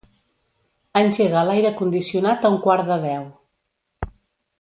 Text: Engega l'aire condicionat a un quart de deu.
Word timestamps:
Engega 1.01 1.43
l'aire 1.49 1.71
condicionat 1.83 2.47
a 2.49 2.51
un 2.55 2.61
quart 2.65 2.89
de 2.93 2.97
deu. 3.05 3.29